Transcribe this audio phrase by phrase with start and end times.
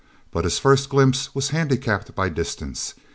[0.31, 2.95] But his first glimpse was handicapped by distance.